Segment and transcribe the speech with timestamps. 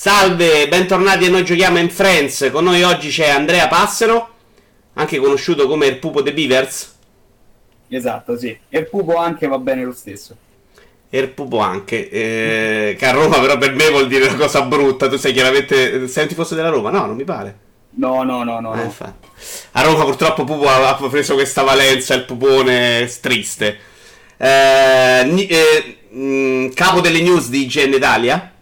[0.00, 2.50] Salve, bentornati a Noi Giochiamo in Friends.
[2.52, 4.28] Con noi oggi c'è Andrea Passero,
[4.92, 6.94] anche conosciuto come il pupo de Beavers.
[7.88, 8.56] Esatto, sì.
[8.68, 10.36] E il pupo anche va bene lo stesso.
[11.10, 12.08] E il pupo anche.
[12.10, 15.08] Eh, che a Roma però per me vuol dire una cosa brutta.
[15.08, 16.06] Tu sei chiaramente...
[16.06, 16.90] Sei un tifoso della Roma?
[16.90, 17.58] No, non mi pare.
[17.96, 18.74] No, no, no, no.
[18.74, 19.16] Eh, no.
[19.72, 23.78] A Roma purtroppo Pupo ha preso questa valenza, il pupone triste.
[24.36, 28.52] Eh, eh, mh, capo delle news di IGN Italia?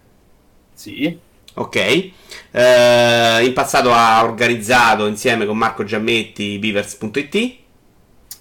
[0.72, 1.24] Sì.
[1.58, 1.76] Ok.
[1.76, 7.64] Eh, in passato ha organizzato insieme con Marco Giammetti Beavers.it.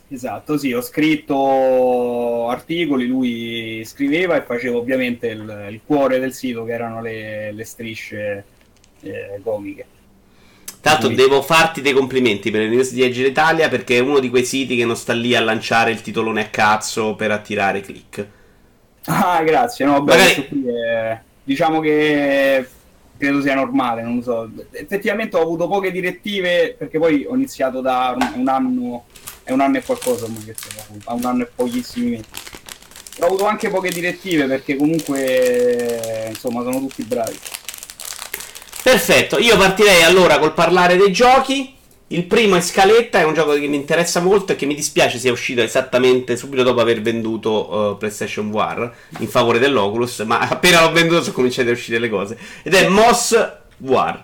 [0.07, 6.63] Esatto, sì, ho scritto articoli, lui scriveva e facevo ovviamente il, il cuore del sito
[6.63, 8.49] che erano le, le strisce
[8.99, 9.89] eh, comiche.
[10.83, 11.15] L'altro Sì.
[11.15, 14.77] devo farti dei complimenti per news di IGN Italia perché è uno di quei siti
[14.77, 18.27] che non sta lì a lanciare il titolone a cazzo per attirare click.
[19.07, 22.74] Ah, grazie, no, beh, Magari- è- diciamo che
[23.17, 24.49] credo sia normale, non so.
[24.71, 29.05] Effettivamente ho avuto poche direttive perché poi ho iniziato da un, anno,
[29.43, 32.25] è un anno e qualcosa, a un anno e pochissimi mesi.
[33.19, 37.37] Ho avuto anche poche direttive perché comunque, insomma, sono tutti bravi.
[38.83, 41.74] Perfetto, io partirei allora col parlare dei giochi.
[42.07, 45.17] Il primo è Scaletta, è un gioco che mi interessa molto e che mi dispiace
[45.17, 50.81] sia uscito esattamente subito dopo aver venduto eh, PlayStation VR in favore dell'Oculus, ma appena
[50.81, 52.37] l'ho venduto sono cominciate a uscire le cose.
[52.61, 53.35] Ed è Moss
[53.77, 54.23] VR.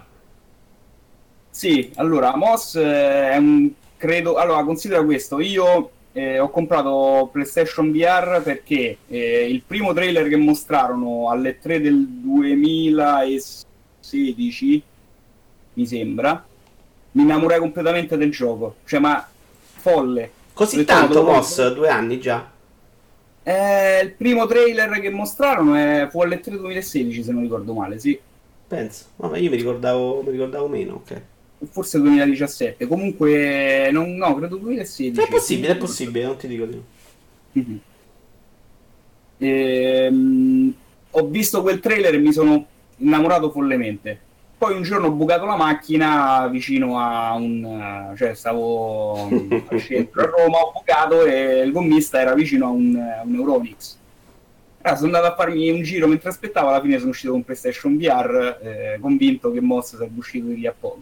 [1.49, 4.35] Sì, allora, Moss eh, è un credo.
[4.35, 10.37] Allora, considera questo: io eh, ho comprato PlayStation VR perché eh, il primo trailer che
[10.37, 14.83] mostrarono alle 3 del 2016,
[15.73, 16.45] mi sembra,
[17.11, 18.75] mi innamorai completamente del gioco.
[18.85, 19.27] Cioè, ma
[19.75, 20.31] folle.
[20.53, 22.49] Così detto, tanto no, Moss, due anni già.
[23.43, 27.99] Eh, il primo trailer che mostrarono è, fu alle 3 2016, se non ricordo male,
[27.99, 28.17] sì.
[28.67, 29.05] Penso.
[29.17, 31.21] Ma io mi ricordavo, mi ricordavo meno, ok.
[31.69, 32.87] Forse 2017.
[32.87, 35.19] Comunque, non, no, credo 2016.
[35.19, 36.83] È possibile, è possibile, non ti dico di no.
[37.53, 37.79] Mhm.
[39.37, 40.73] Ehm,
[41.11, 42.65] ho visto quel trailer e mi sono
[42.97, 44.19] innamorato follemente.
[44.61, 48.13] Poi un giorno ho bucato la macchina vicino a un...
[48.15, 52.95] cioè stavo al centro a Roma, ho bucato e il gommista era vicino a un,
[52.95, 53.97] a un Euronics.
[54.81, 57.97] Allora sono andato a farmi un giro mentre aspettavo, alla fine sono uscito con PlayStation
[57.97, 61.01] VR, eh, convinto che Moss sarebbe uscito di lì a poco.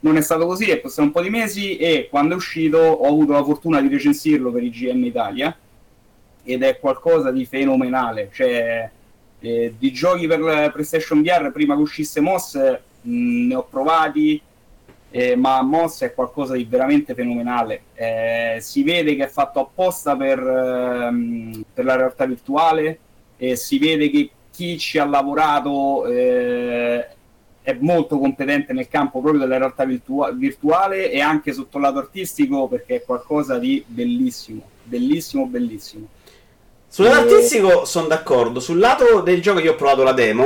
[0.00, 3.06] Non è stato così, è passato un po' di mesi e quando è uscito ho
[3.06, 5.54] avuto la fortuna di recensirlo per IGN Italia
[6.42, 8.30] ed è qualcosa di fenomenale.
[8.32, 8.90] Cioè,
[9.40, 14.40] eh, di giochi per la PlayStation VR prima che uscisse Moss mh, ne ho provati,
[15.10, 17.82] eh, ma Moss è qualcosa di veramente fenomenale.
[17.94, 23.00] Eh, si vede che è fatto apposta per, ehm, per la realtà virtuale
[23.54, 27.06] si vede che chi ci ha lavorato eh,
[27.60, 31.98] è molto competente nel campo proprio della realtà virtua- virtuale e anche sotto il lato
[31.98, 36.06] artistico perché è qualcosa di bellissimo, bellissimo, bellissimo.
[36.96, 37.34] Sul lato Eh.
[37.34, 38.58] artistico sono d'accordo.
[38.58, 40.44] Sul lato del gioco io ho provato la demo.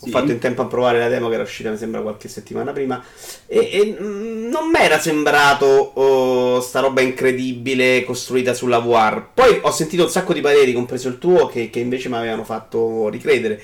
[0.00, 0.10] Ho Sì.
[0.10, 3.02] fatto in tempo a provare la demo che era uscita mi sembra qualche settimana prima.
[3.46, 9.28] E, e, mm, non mi era sembrato oh, sta roba incredibile costruita sulla VR.
[9.32, 12.44] Poi ho sentito un sacco di pareri, compreso il tuo, che, che invece mi avevano
[12.44, 13.58] fatto ricredere.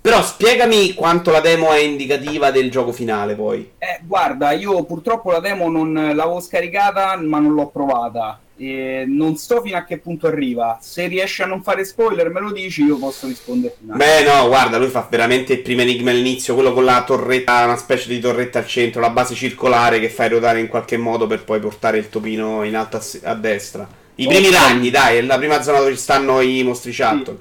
[0.00, 3.70] Però spiegami quanto la demo è indicativa del gioco finale poi.
[3.78, 8.40] Eh, guarda, io purtroppo la demo non l'avevo scaricata, ma non l'ho provata.
[8.56, 10.78] E non so fino a che punto arriva.
[10.80, 13.84] Se riesci a non fare spoiler, me lo dici, io posso risponderti.
[13.88, 13.94] attimo.
[13.96, 17.76] Beh, no, guarda, lui fa veramente il primo enigma all'inizio, quello con la torretta, una
[17.76, 21.44] specie di torretta al centro, la base circolare che fai ruotare in qualche modo per
[21.44, 23.88] poi portare il topino in alto a, a destra.
[24.16, 24.34] I Ok.
[24.34, 27.38] primi ragni, dai, è la prima zona dove ci stanno i mostriciattoli.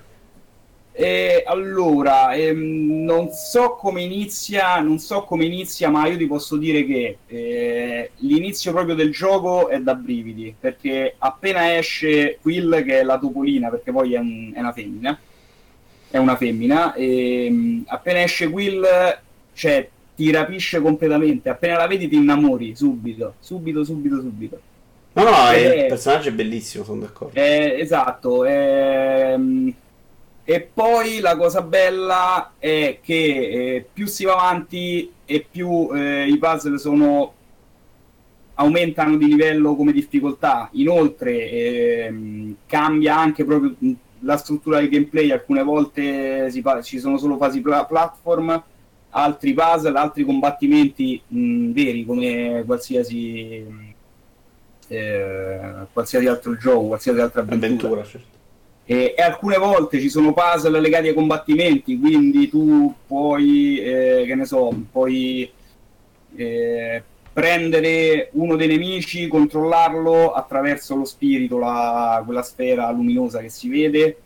[0.97, 6.55] E allora, ehm, non so come inizia, non so come inizia, ma io ti posso
[6.55, 12.99] dire che eh, l'inizio proprio del gioco è da brividi, perché appena esce Quill, che
[13.01, 15.19] è la topolina, perché poi è, un- è una femmina,
[16.09, 18.85] è una femmina, e, appena esce Quill,
[19.53, 24.59] cioè, ti rapisce completamente, appena la vedi ti innamori, subito, subito, subito, subito.
[25.13, 25.79] No, no, è- Eh.
[25.81, 27.37] il personaggio è bellissimo, sono d'accordo.
[27.37, 28.45] Eh, esatto.
[28.45, 29.73] ehm,
[30.47, 36.27] e poi la cosa bella è che eh, più si va avanti e più eh,
[36.27, 37.33] i puzzle sono
[38.53, 40.69] aumentano di livello come difficoltà.
[40.73, 43.75] Inoltre ehm, cambia anche proprio
[44.19, 45.31] la struttura del gameplay.
[45.31, 48.63] Alcune volte fa- ci sono solo fasi pla- platform,
[49.09, 53.93] altri puzzle, altri combattimenti mh, veri come qualsiasi
[54.89, 55.59] eh,
[55.91, 57.65] qualsiasi altro gioco, qualsiasi altra avventura.
[57.65, 58.34] Avventura, certo.
[58.87, 64.35] E, e alcune volte ci sono puzzle legati ai combattimenti, quindi tu puoi, eh, che
[64.35, 65.51] ne so, puoi
[66.35, 67.03] eh,
[67.33, 74.17] prendere uno dei nemici, controllarlo attraverso lo spirito, la, quella sfera luminosa che si vede,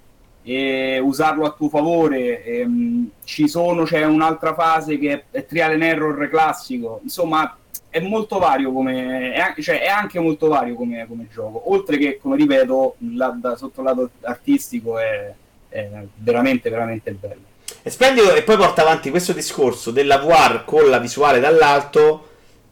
[0.44, 2.44] e usarlo a tuo favore.
[2.44, 7.57] E, um, ci sono, c'è un'altra fase che è, è trial and error classico, insomma
[7.89, 12.19] è molto vario come è, cioè, è anche molto vario come, come, gioco oltre che
[12.21, 15.33] come ripeto la, da, sotto il lato artistico è,
[15.69, 17.48] è veramente veramente bello
[17.81, 22.25] è splendido e poi porta avanti questo discorso della VR con la visuale dall'alto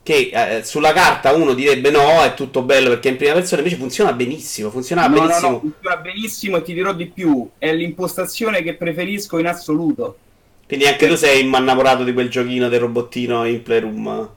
[0.03, 3.75] che eh, sulla carta uno direbbe no, è tutto bello perché in prima persona, invece
[3.77, 5.47] funziona benissimo, funziona no, benissimo.
[5.49, 10.17] No, no, funziona benissimo e ti dirò di più, è l'impostazione che preferisco in assoluto.
[10.65, 14.29] Quindi anche tu sei innamorato di quel giochino del robottino in Playroom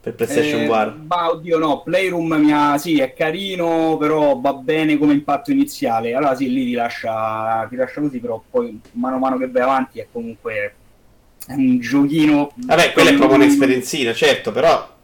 [0.00, 0.96] per PlayStation eh, War?
[1.06, 6.14] Ma oddio no, Playroom mi ha, sì, è carino, però va bene come impatto iniziale.
[6.14, 9.62] Allora sì, lì ti lascia, ti lascia così, però poi mano a mano che vai
[9.62, 10.74] avanti è comunque
[11.48, 12.52] un giochino...
[12.54, 14.96] Vabbè, quella è proprio un'esperienzina, certo, però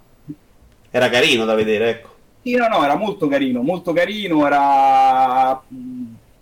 [0.90, 2.14] era carino da vedere, ecco.
[2.42, 5.62] Sì, no, no, era molto carino, molto carino, era...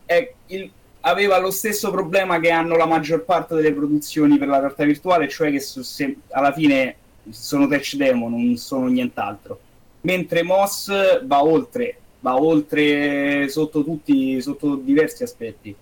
[0.04, 0.70] È il...
[1.06, 5.28] Aveva lo stesso problema che hanno la maggior parte delle produzioni per la realtà virtuale,
[5.28, 6.16] cioè che se...
[6.30, 6.96] alla fine
[7.30, 9.58] sono touch demo, non sono nient'altro.
[10.02, 15.74] Mentre Moss va oltre, va oltre sotto tutti, sotto diversi aspetti.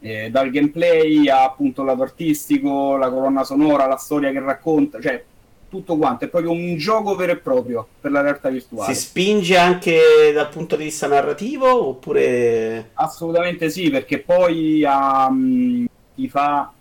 [0.00, 5.22] Eh, dal gameplay a appunto lato artistico, la colonna sonora, la storia che racconta, cioè
[5.68, 8.94] tutto quanto, è proprio un gioco vero e proprio per la realtà virtuale.
[8.94, 12.90] Si spinge anche dal punto di vista narrativo oppure...
[12.94, 16.72] Assolutamente sì, perché poi um, ti fa...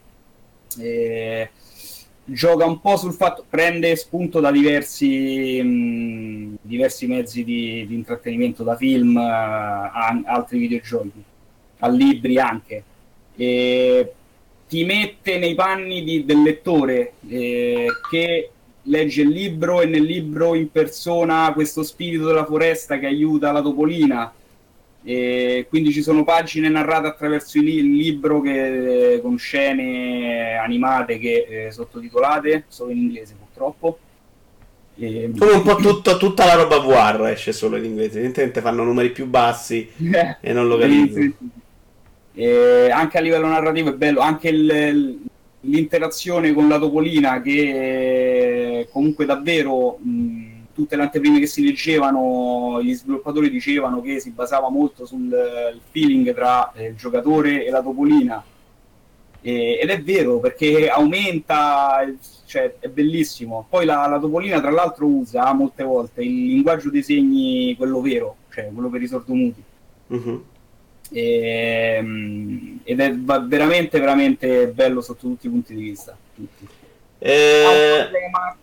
[0.78, 1.50] Eh,
[2.26, 8.64] gioca un po' sul fatto, prende spunto da diversi, mh, diversi mezzi di, di, intrattenimento,
[8.64, 11.24] da film a, a altri videogiochi,
[11.80, 12.84] a libri anche.
[13.36, 14.14] E
[14.68, 18.50] ti mette nei panni di, del lettore eh, che
[18.84, 23.62] legge il libro e nel libro in persona questo spirito della foresta che aiuta la
[23.62, 24.32] topolina
[25.08, 31.72] e quindi ci sono pagine narrate attraverso il libro che, con scene animate che eh,
[31.72, 34.00] sottotitolate, solo in inglese purtroppo.
[34.98, 35.32] E...
[35.38, 39.12] Come un po' tutto, tutta la roba VR esce solo in inglese, evidentemente fanno numeri
[39.12, 39.88] più bassi
[40.42, 41.20] e non lo capisco.
[42.34, 45.20] E anche a livello narrativo è bello, anche il,
[45.60, 50.00] l'interazione con la topolina che comunque davvero...
[50.02, 55.80] Mh, tutte le anteprime che si leggevano, gli sviluppatori dicevano che si basava molto sul
[55.90, 58.44] feeling tra eh, il giocatore e la topolina.
[59.40, 62.06] E, ed è vero perché aumenta,
[62.46, 63.66] cioè è bellissimo.
[63.70, 68.36] Poi la, la, topolina, tra l'altro, usa molte volte il linguaggio dei segni, quello vero,
[68.52, 69.64] cioè quello per i sordomuti.
[70.08, 70.44] Uh-huh.
[71.10, 76.18] E, ed è veramente, veramente bello sotto tutti i punti di vista.
[76.36, 76.68] Tutti.
[77.28, 78.08] Eh,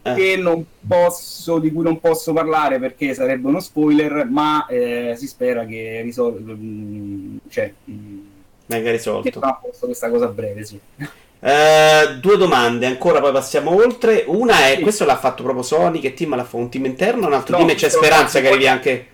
[0.04, 0.36] un eh.
[0.36, 5.64] non posso, di cui non posso parlare perché sarebbe uno spoiler, ma eh, si spera
[5.64, 6.52] che risolva.
[6.52, 8.20] Mm, cioè, mm,
[8.66, 9.28] venga risolto.
[9.28, 10.78] Che a posto questa cosa breve, sì.
[10.94, 14.22] Uh, due domande ancora, poi passiamo oltre.
[14.28, 14.82] Una è: sì.
[14.82, 15.98] questo l'ha fatto proprio Sony?
[15.98, 16.58] Che team l'ha fatto?
[16.58, 17.26] Un team interno?
[17.26, 17.76] Un altro no, team?
[17.76, 19.06] C'è speranza che arrivi anche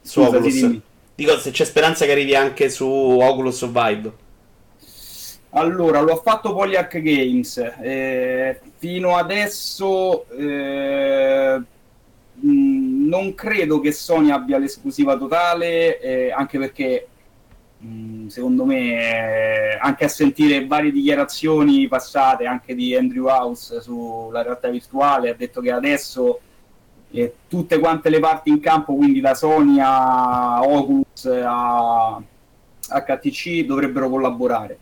[0.00, 0.78] su Scusa, Oculus?
[1.14, 4.12] Dico se c'è speranza che arrivi anche su Oculus o Vive.
[5.52, 7.56] Allora, lo ha fatto Polyarch Games.
[7.80, 11.60] Eh, fino adesso eh,
[12.42, 17.08] non credo che Sony abbia l'esclusiva totale, eh, anche perché
[17.78, 24.68] mh, secondo me, anche a sentire varie dichiarazioni passate anche di Andrew House sulla realtà
[24.68, 26.40] virtuale, ha detto che adesso
[27.10, 32.22] eh, tutte quante le parti in campo, quindi da Sony a Oculus a
[32.88, 34.78] HTC, dovrebbero collaborare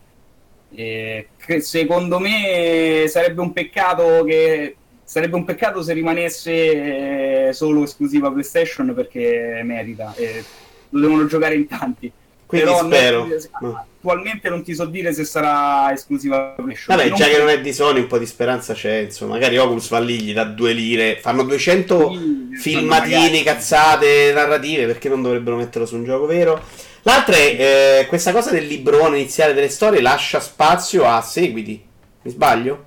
[0.75, 1.29] eh,
[1.61, 8.93] secondo me sarebbe un peccato che sarebbe un peccato se rimanesse eh, solo esclusiva PlayStation
[8.95, 10.15] perché merita.
[10.15, 10.45] Eh,
[10.91, 12.13] lo devono giocare in tanti.
[12.45, 13.29] Quindi Però spero.
[13.61, 16.97] Non, attualmente non ti so dire se sarà esclusiva PlayStation.
[16.97, 18.99] Vabbè, già che non è di Sony, un po' di speranza c'è.
[18.99, 21.17] Insomma, magari Oculus va lì, gli dà due lire.
[21.17, 23.43] Fanno 200 sì, filmatini, magari.
[23.43, 24.87] cazzate narrative.
[24.87, 26.63] Perché non dovrebbero metterlo su un gioco vero?
[27.03, 31.83] L'altra è eh, questa cosa del librone iniziale delle storie lascia spazio a seguiti.
[32.23, 32.85] Mi sbaglio?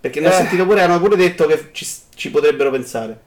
[0.00, 0.34] Perché ne ho eh.
[0.34, 3.20] sentito pure, hanno pure detto che ci, ci potrebbero pensare.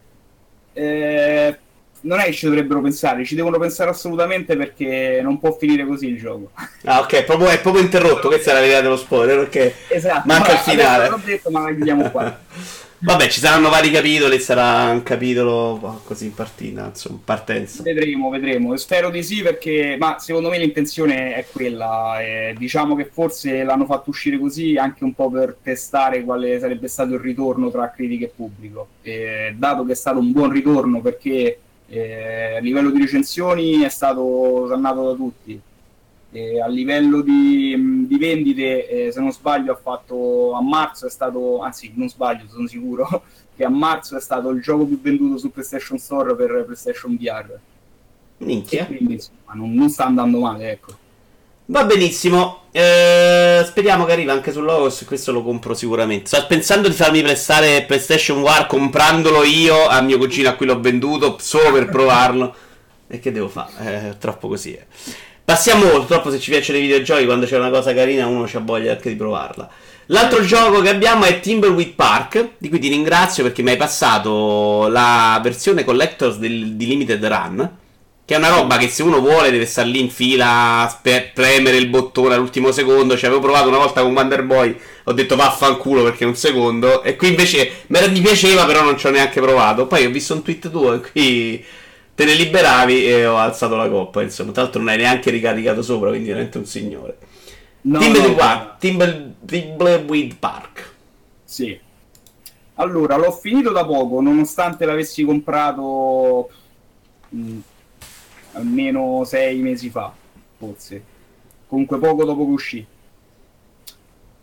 [0.73, 1.57] Eh,
[2.01, 6.07] non è che ci dovrebbero pensare, ci devono pensare assolutamente perché non può finire così
[6.07, 6.51] il gioco.
[6.85, 8.29] Ah, ok, proprio, è proprio interrotto.
[8.29, 9.39] Questa è la verità dello spoiler.
[9.39, 11.09] Perché esatto, manca il finale.
[11.09, 12.39] L'ho detto, ma la chiudiamo qua.
[13.01, 17.81] Vabbè, ci saranno vari capitoli, sarà un capitolo boh, così in partita, insomma, partenza.
[17.81, 18.75] Vedremo, vedremo.
[18.75, 22.21] Spero di sì perché, ma secondo me l'intenzione è quella.
[22.21, 26.89] Eh, diciamo che forse l'hanno fatto uscire così anche un po' per testare quale sarebbe
[26.89, 28.87] stato il ritorno tra critica e pubblico.
[29.01, 33.89] Eh, dato che è stato un buon ritorno perché eh, a livello di recensioni è
[33.89, 35.61] stato sannato da tutti.
[36.31, 41.09] Eh, a livello di, di vendite, eh, se non sbaglio, ha fatto a marzo è
[41.09, 43.23] stato, anzi, non sbaglio, sono sicuro
[43.55, 47.57] che a marzo è stato il gioco più venduto su PlayStation Store per PlayStation VR.
[48.37, 48.85] Minchia.
[48.85, 50.93] quindi insomma, non, non, sta andando male, ecco.
[51.65, 52.61] Va benissimo.
[52.71, 55.03] Eh, speriamo che arrivi anche su Logos.
[55.05, 56.27] Questo lo compro sicuramente.
[56.27, 60.79] Sto pensando di farmi prestare PlayStation VR comprandolo io a mio cugino a cui l'ho
[60.79, 62.55] venduto solo per provarlo.
[63.07, 64.09] e che devo fare?
[64.09, 64.73] Eh, troppo così.
[64.73, 64.85] Eh.
[65.49, 68.59] Passiamo oltre, purtroppo se ci piacciono i videogiochi, quando c'è una cosa carina uno ha
[68.59, 69.67] voglia anche di provarla.
[70.05, 74.87] L'altro gioco che abbiamo è Timberweed Park, di cui ti ringrazio perché mi hai passato
[74.89, 77.77] la versione Collectors del, di Limited Run,
[78.25, 81.77] che è una roba che se uno vuole deve stare lì in fila, spe- premere
[81.77, 83.17] il bottone all'ultimo secondo.
[83.17, 87.01] Ci avevo provato una volta con Wonder Boy, ho detto vaffanculo perché è un secondo,
[87.01, 89.87] e qui invece mi piaceva però non ci ho neanche provato.
[89.87, 91.65] Poi ho visto un tweet tuo e qui
[92.19, 94.21] te ne liberavi e ho alzato la coppa.
[94.21, 97.17] Insomma, tra l'altro non hai neanche ricaricato sopra, quindi veramente un signore.
[97.83, 97.99] No,
[98.77, 100.93] Timbleweed Park.
[101.45, 101.79] Sì.
[102.73, 106.49] Allora, l'ho finito da poco, nonostante l'avessi comprato
[107.29, 107.59] mh, mm,
[108.51, 110.13] almeno sei mesi fa,
[110.57, 111.01] forse.
[111.67, 112.85] Comunque poco dopo che uscì.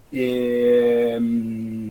[0.09, 1.87] E, mh, mm,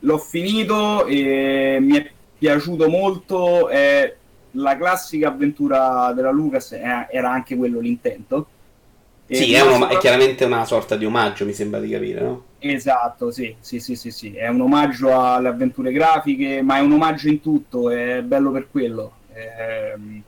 [0.00, 3.68] l'ho finito e mi è piaciuto molto.
[3.68, 4.22] È
[4.54, 8.48] la classica avventura della Lucas era anche quello l'intento.
[9.26, 12.44] E sì, è, uno, è, chiaramente una sorta di omaggio, mi sembra di capire, no?
[12.58, 14.34] Esatto, sì, sì, sì, sì, sì.
[14.34, 18.68] è un omaggio alle avventure grafiche, ma è un omaggio in tutto, è bello per
[18.70, 19.12] quello.
[19.32, 20.22] Ehm,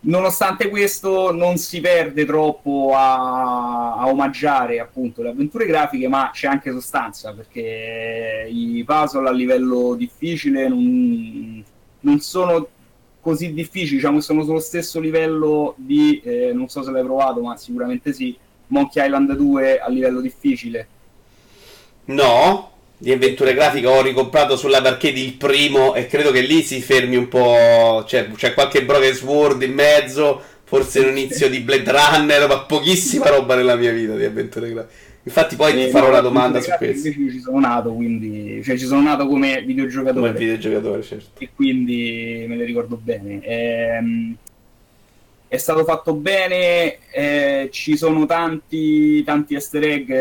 [0.00, 6.48] nonostante questo non si perde troppo a, a, omaggiare appunto le avventure grafiche, ma c'è
[6.48, 11.64] anche sostanza, perché i puzzle a livello difficile non,
[12.00, 12.68] non sono
[13.26, 17.40] così difficili, diciamo che sono sullo stesso livello di, eh, non so se l'hai provato,
[17.40, 18.36] ma sicuramente sì,
[18.68, 20.86] Monkey Island 2 a livello difficile.
[22.04, 26.80] No, di avventure grafiche ho ricomprato sulla arcade il primo e credo che lì si
[26.80, 32.46] fermi un po', cioè c'è qualche Broken Sword in mezzo, forse l'inizio di Blade Runner,
[32.46, 35.04] ma pochissima roba nella mia vita di avventure grafiche.
[35.26, 37.08] Infatti poi eh, ti farò no, una domanda su questo.
[37.08, 40.28] Invece ci sono nato, quindi cioè ci sono nato come videogiocatore.
[40.28, 41.40] Come videogiocatore, certo.
[41.42, 43.40] E quindi me le ricordo bene.
[43.42, 44.36] Ehm,
[45.48, 50.12] è stato fatto bene, eh, ci sono tanti, tanti easter egg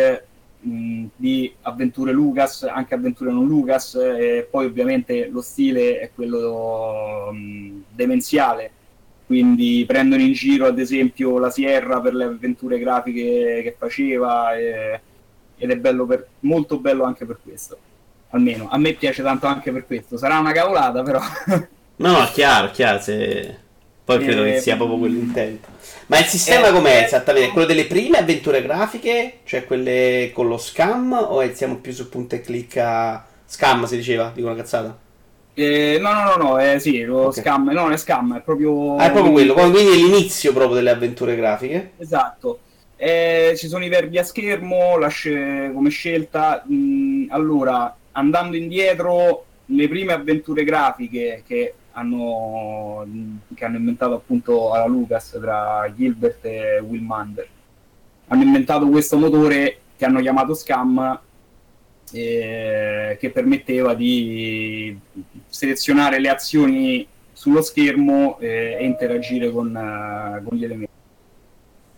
[0.62, 7.29] mh, di avventure Lucas, anche avventure non Lucas, e poi ovviamente lo stile è quello
[7.31, 8.71] mh, demenziale
[9.25, 15.00] quindi prendono in giro ad esempio la Sierra per le avventure grafiche che faceva e,
[15.58, 17.77] ed è bello per, molto bello anche per questo
[18.29, 21.20] almeno a me piace tanto anche per questo sarà una cavolata però
[21.98, 23.58] no no chiaro chiaro se...
[24.03, 24.53] poi credo e...
[24.53, 25.70] che sia proprio quell'intento
[26.08, 27.50] ma il sistema eh, com'è eh, esattamente?
[27.50, 29.39] Quello delle prime avventure grafiche?
[29.44, 31.13] Cioè quelle con lo scam?
[31.13, 33.25] O siamo più su punto e clicca?
[33.44, 34.32] Scam si diceva?
[34.34, 34.96] Dico una cazzata?
[35.55, 37.41] Eh, no, no, no, no, eh, sì, lo okay.
[37.41, 38.97] scam, no, non è scam, è proprio...
[38.97, 41.93] Ah, è proprio quello, quindi è l'inizio proprio delle avventure grafiche.
[41.97, 42.59] Esatto.
[42.97, 46.63] Eh, ci sono i verbi a schermo sc- come scelta.
[46.69, 53.05] Mm, allora, andando indietro, le prime avventure grafiche che hanno,
[53.55, 57.47] che hanno inventato appunto alla Lucas tra Gilbert e Will Mander
[58.27, 61.19] hanno inventato questo motore che hanno chiamato Scam
[62.12, 64.97] eh, che permetteva di
[65.55, 70.93] selezionare le azioni sullo schermo eh, e interagire con, uh, con gli elementi.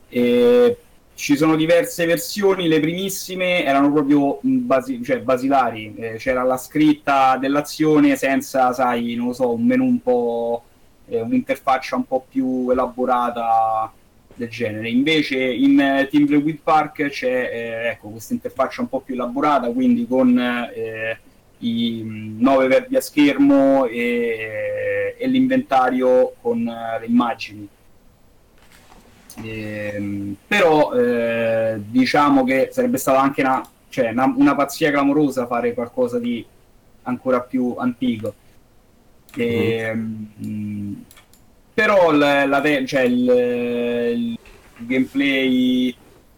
[0.10, 0.78] E
[1.16, 7.38] ci sono diverse versioni, le primissime erano proprio basi- cioè basilari, eh, c'era la scritta
[7.38, 10.64] dell'azione senza, sai, non lo so, un menu un po',
[11.08, 13.92] eh, un'interfaccia un po' più elaborata
[14.36, 14.90] del genere.
[14.90, 20.06] Invece in eh, Timberweed Park c'è eh, ecco, questa interfaccia un po' più elaborata, quindi
[20.08, 21.20] con eh,
[21.60, 27.68] i mm, nove verbi a schermo e, e l'inventario con uh, le immagini.
[29.44, 35.46] E, ehm, però eh, diciamo che sarebbe stata anche una, cioè, una, una, pazzia clamorosa
[35.46, 36.46] fare qualcosa di
[37.04, 38.34] ancora più antico.
[39.36, 40.94] E, mm-hmm.
[41.74, 44.38] però la, la, cioè, il, il
[44.78, 45.96] gameplay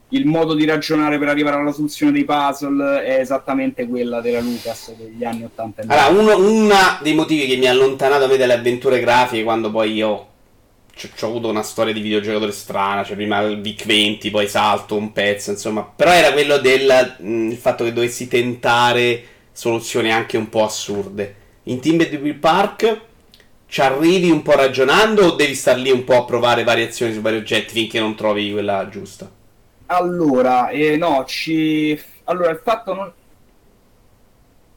[0.09, 4.93] il modo di ragionare per arrivare alla soluzione dei puzzle è esattamente quella della Lucas
[4.95, 8.99] degli anni 80 allora uno dei motivi che mi ha allontanato a me dalle avventure
[8.99, 10.27] grafiche quando poi io
[11.21, 15.13] ho avuto una storia di videogiocatore strana, cioè prima il VIC 20, poi salto un
[15.13, 19.23] pezzo, insomma, però era quello del mh, fatto che dovessi tentare
[19.53, 21.35] soluzioni anche un po' assurde.
[21.63, 23.01] In Team Will Park
[23.67, 27.21] ci arrivi un po' ragionando o devi star lì un po' a provare variazioni su
[27.21, 29.29] vari oggetti finché non trovi quella giusta?
[29.91, 31.99] Allora, eh, no, ci...
[32.25, 33.11] Allora, il fatto non...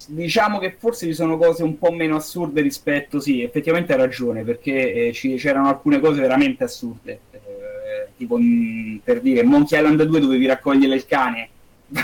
[0.06, 4.42] Diciamo che forse ci sono cose un po' meno assurde rispetto, sì, effettivamente hai ragione,
[4.42, 7.20] perché eh, ci, c'erano alcune cose veramente assurde.
[7.30, 11.48] Eh, tipo, mh, per dire, Monkey Island 2 dovevi raccogliere il cane.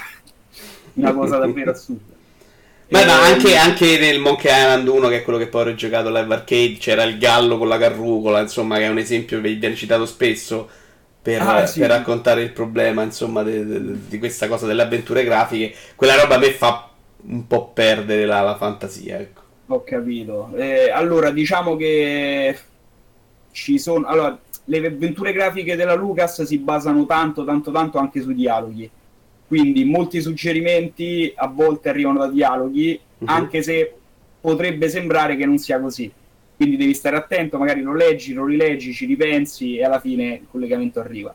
[0.95, 2.15] Una cosa davvero assurda.
[2.88, 5.75] Beh, ma ehm, anche, anche, nel Monkey Island 1, che è quello che poi ho
[5.75, 9.55] giocato live arcade, c'era il gallo con la carrucola, insomma, che è un esempio che
[9.55, 10.69] viene citato spesso
[11.21, 11.81] per, ah, sì.
[11.81, 15.75] per raccontare il problema, insomma, de, de, di questa cosa delle avventure grafiche.
[15.95, 16.89] Quella roba a me fa
[17.23, 19.43] un po' perdere la, la fantasia, ecco.
[19.69, 20.51] Ho capito.
[20.57, 22.59] Eh, allora, diciamo che
[23.51, 24.07] ci sono...
[24.07, 28.91] Allora, le avventure grafiche della Lucas si basano tanto, tanto, tanto anche sui dialoghi
[29.49, 33.27] quindi molti suggerimenti a volte arrivano da dialoghi, uh-huh.
[33.29, 33.95] anche se
[34.39, 36.13] potrebbe sembrare che non sia così.
[36.59, 40.47] Quindi devi stare attento, magari lo leggi, lo rileggi, ci ripensi e alla fine il
[40.50, 41.33] collegamento arriva.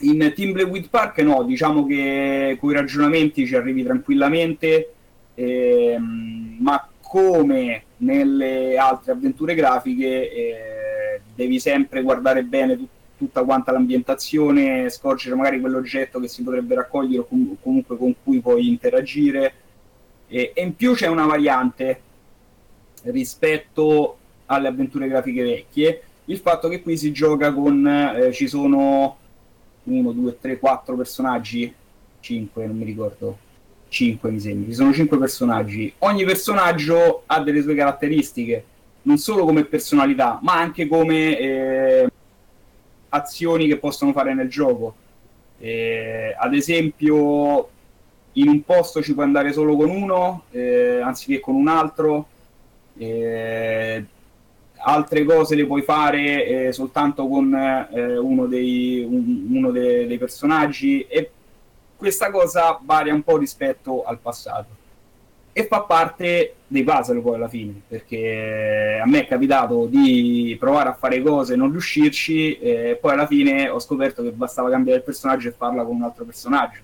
[0.00, 4.92] In Timbleweed Park no, diciamo che con i ragionamenti ci arrivi tranquillamente,
[5.34, 13.72] ehm, ma come nelle altre avventure grafiche eh, devi sempre guardare bene tutto tutta quanta
[13.72, 19.54] l'ambientazione, scorgere magari quell'oggetto che si potrebbe raccogliere o com- comunque con cui puoi interagire.
[20.28, 22.00] E, e, in più c'è una variante
[23.04, 29.16] rispetto alle avventure grafiche vecchie, il fatto che qui si gioca con, eh, ci sono
[29.84, 31.72] 1, 2, 3, 4 personaggi,
[32.20, 33.38] 5 non mi ricordo,
[33.88, 38.64] 5 mi sembra, ci sono 5 personaggi, ogni personaggio ha delle sue caratteristiche,
[39.02, 41.38] non solo come personalità, ma anche come...
[41.38, 42.08] Eh,
[43.14, 44.94] azioni che possono fare nel gioco.
[45.58, 47.68] Eh, ad esempio,
[48.32, 52.26] in un posto ci puoi andare solo con uno eh, anziché con un altro.
[52.96, 54.04] Eh,
[54.84, 60.18] altre cose le puoi fare eh, soltanto con eh, uno, dei, un, uno de, dei
[60.18, 61.30] personaggi e
[61.96, 64.82] questa cosa varia un po' rispetto al passato
[65.56, 70.88] e fa parte dei puzzle poi alla fine, perché a me è capitato di provare
[70.88, 74.98] a fare cose e non riuscirci e poi alla fine ho scoperto che bastava cambiare
[74.98, 76.80] il personaggio e farla con un altro personaggio.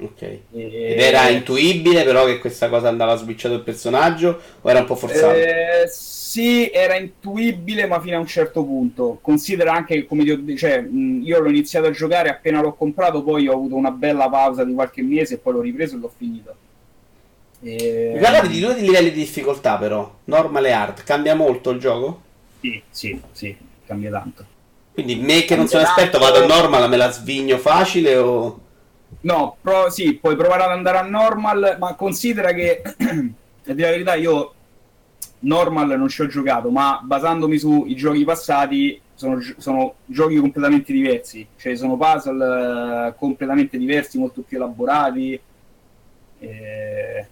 [0.00, 0.22] Ok.
[0.22, 0.42] E...
[0.52, 4.94] Ed era intuibile però che questa cosa andava switchato il personaggio o era un po'
[4.94, 5.34] forzato?
[5.34, 9.18] Eh, sì, era intuibile ma fino a un certo punto.
[9.20, 13.22] Considera anche come ti ho detto, cioè, io l'ho iniziato a giocare appena l'ho comprato,
[13.22, 16.12] poi ho avuto una bella pausa di qualche mese e poi l'ho ripreso e l'ho
[16.16, 16.54] finito
[17.60, 18.12] e...
[18.14, 21.02] Mi parlavi di due livelli di difficoltà, però normal e hard.
[21.02, 22.22] Cambia molto il gioco?
[22.60, 23.56] Sì, sì, sì,
[23.86, 24.44] cambia tanto.
[24.92, 28.60] Quindi me che non sono esperto vado a normal, me la svigno facile o...
[29.20, 33.90] No, pro- sì, puoi provare ad andare a normal, ma considera che, a dire la
[33.90, 34.54] verità, io
[35.40, 41.46] normal non ci ho giocato, ma basandomi sui giochi passati sono, sono giochi completamente diversi,
[41.56, 45.40] cioè sono puzzle uh, completamente diversi, molto più elaborati.
[46.40, 47.26] Eh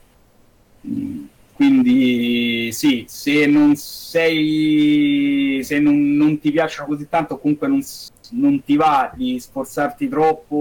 [1.57, 7.83] quindi sì, se non sei, se non, non ti piacciono così tanto, comunque non,
[8.31, 10.57] non, ti va di sforzarti troppo,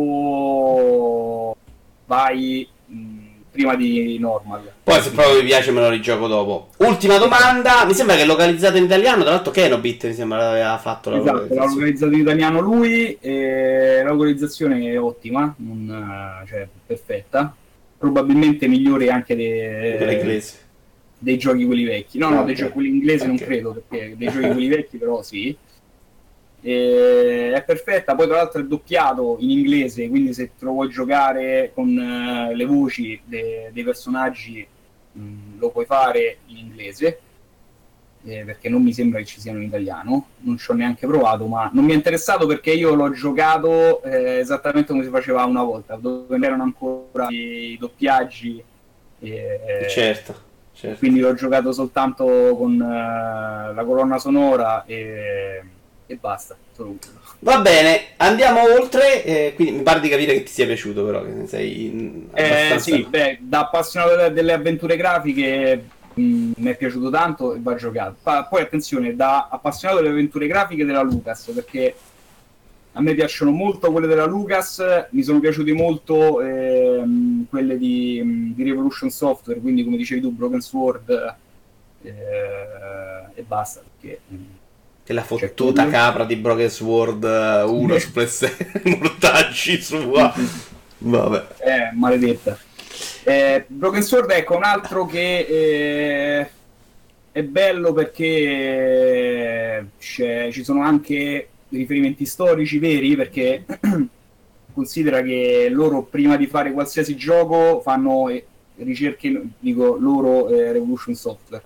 [2.05, 3.17] vai mh,
[3.51, 4.71] prima di normal.
[4.83, 6.69] Poi se proprio mi piace me lo rigioco dopo.
[6.77, 10.77] Ultima domanda, mi sembra che è localizzato in italiano, tra l'altro Kenobit mi sembra aveva
[10.77, 16.67] fatto la esatto, l'ha localizzato in italiano lui, e la localizzazione è ottima, non, cioè
[16.85, 17.55] perfetta
[17.97, 20.45] probabilmente migliore anche de...
[21.17, 22.17] dei giochi quelli vecchi.
[22.19, 22.45] No, no, okay.
[22.45, 23.27] dei giochi quelli inglesi okay.
[23.27, 25.55] non credo, perché dei giochi quelli vecchi però sì.
[26.65, 27.51] E...
[27.53, 31.71] è perfetta, poi tra l'altro è doppiato in inglese, quindi se te lo vuoi giocare
[31.73, 33.69] con uh, le voci de...
[33.71, 34.65] dei personaggi
[35.11, 37.19] mh, mm, lo puoi fare in inglese
[38.25, 41.45] eh, perché non mi sembra che ci siano in italiano, non ci ho neanche provato,
[41.45, 45.63] ma non mi è interessato perché io l'ho giocato eh, esattamente come si faceva una
[45.63, 48.63] volta, dove erano ancora i doppiaggi.
[49.19, 50.35] Eh, certo,
[50.73, 50.97] certo.
[50.97, 52.25] Quindi l'ho giocato soltanto
[52.57, 55.61] con uh, la colonna sonora e,
[56.07, 56.55] e basta.
[57.39, 59.23] Va bene, andiamo oltre.
[59.23, 62.79] Eh, quindi mi pare di capire che ti sia piaciuto, però che sei eh, abbastanza...
[62.79, 65.83] sì, beh, da appassionato delle avventure grafiche
[66.19, 68.15] Mm, mi è piaciuto tanto e va giocato.
[68.23, 71.93] Pa- poi attenzione, da appassionato delle avventure grafiche della Lucas, perché
[72.93, 78.63] a me piacciono molto quelle della Lucas, mi sono piaciuti molto ehm, quelle di, di,
[78.63, 81.35] Revolution Software, quindi come dicevi tu, Broken Sword
[82.01, 82.13] eh,
[83.33, 83.81] e basta.
[83.99, 84.21] Perché,
[85.05, 88.67] che la fottuta cioè, capra di Broken Sword 1 uh, su PlayStation,
[88.99, 89.97] mortaggi su...
[90.97, 91.47] Vabbè.
[91.59, 92.57] Eh, maledetta.
[93.23, 96.49] Eh, Broken Sword, ecco, un altro che eh,
[97.31, 103.65] è bello perché ci sono anche riferimenti storici veri perché
[104.73, 108.45] considera che loro prima di fare qualsiasi gioco fanno eh,
[108.77, 111.63] ricerche, dico loro eh, Revolution Software,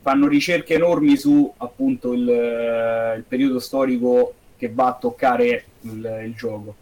[0.00, 6.22] fanno ricerche enormi su appunto il, eh, il periodo storico che va a toccare il,
[6.24, 6.74] il gioco.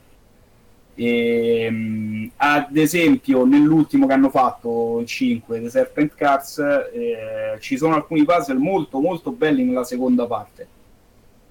[0.94, 7.76] E, um, ad esempio, nell'ultimo che hanno fatto, il 5, The Serpent Cars, eh, ci
[7.76, 10.76] sono alcuni puzzle molto molto belli nella seconda parte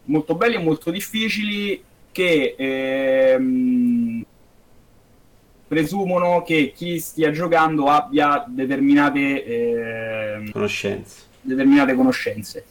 [0.08, 4.26] molto belli e molto difficili che ehm,
[5.68, 11.26] presumono che chi stia giocando abbia determinate eh, conoscenze.
[11.48, 12.66] Determinate conoscenze.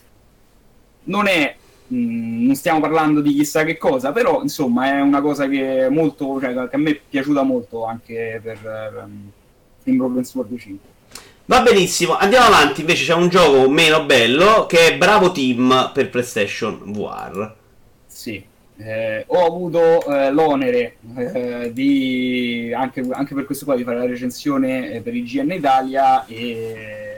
[1.05, 1.55] Non è
[1.93, 6.39] mm, non stiamo parlando di chissà che cosa, però insomma è una cosa che, molto,
[6.41, 9.31] cioè, che a me è piaciuta molto anche per um,
[9.85, 10.95] in Broken Sword 5.
[11.47, 12.81] Va benissimo, andiamo avanti.
[12.81, 17.55] Invece c'è un gioco meno bello che è Bravo Team per PlayStation VR.
[18.07, 18.45] Sì,
[18.79, 24.07] eh, ho avuto eh, l'onere eh, di anche, anche, per questo qua di fare la
[24.07, 27.16] recensione eh, per IGN Italia e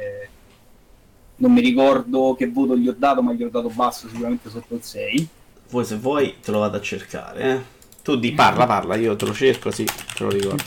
[1.38, 4.74] non mi ricordo che voto gli ho dato, ma gli ho dato basso, sicuramente sotto
[4.74, 5.28] il 6.
[5.70, 7.42] Poi se vuoi te lo vado a cercare.
[7.42, 7.76] Eh.
[8.02, 10.62] Tu di parla, parla, io te lo cerco, sì, te lo ricordo.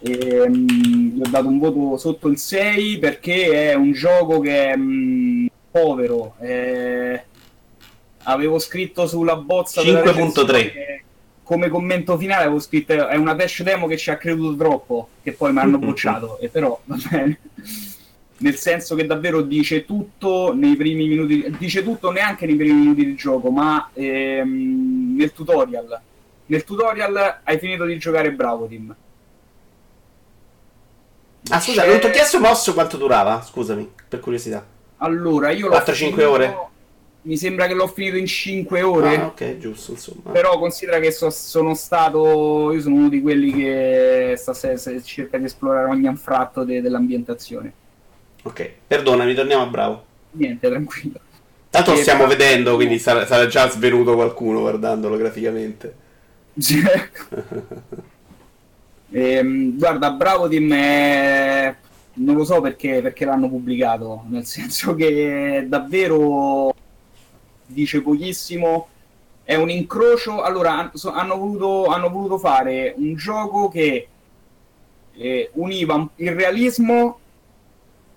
[0.00, 0.66] E, um,
[1.14, 5.48] gli ho dato un voto sotto il 6 perché è un gioco che è um,
[5.70, 6.34] povero.
[6.40, 7.24] Eh,
[8.24, 10.94] avevo scritto sulla bozza 5.3
[11.42, 15.30] come commento finale avevo scritto è una dash demo che ci ha creduto troppo che
[15.30, 17.38] poi mi hanno bocciato e però va bene
[18.38, 23.04] nel senso che davvero dice tutto nei primi minuti dice tutto neanche nei primi minuti
[23.04, 26.00] di gioco ma ehm, nel tutorial
[26.46, 28.94] nel tutorial hai finito di giocare Bravo Team
[31.48, 33.40] Ah, scusa, non ti ho chiesto mosso quanto durava?
[33.40, 34.66] Scusami, per curiosità.
[34.98, 36.56] Allora, io 4-5 ore?
[37.22, 39.16] Mi sembra che l'ho finito in 5 ore.
[39.16, 40.30] Ah, ok, giusto, insomma.
[40.30, 42.72] Però considera che so, sono stato.
[42.72, 46.80] Io sono uno di quelli che sta, se, se, cerca di esplorare ogni anfratto de,
[46.80, 47.72] dell'ambientazione.
[48.46, 50.04] Ok, perdonami, torniamo a bravo.
[50.32, 51.18] Niente, tranquillo.
[51.68, 52.36] Tanto lo stiamo bravo.
[52.36, 55.94] vedendo, quindi sarà, sarà già svenuto qualcuno guardandolo graficamente.
[59.08, 61.74] Ehm, guarda, Bravo Team è...
[62.14, 66.74] non lo so perché, perché l'hanno pubblicato, nel senso che davvero
[67.66, 68.88] dice pochissimo.
[69.44, 70.42] È un incrocio.
[70.42, 74.08] Allora, hanno voluto, hanno voluto fare un gioco che
[75.14, 77.20] eh, univa il realismo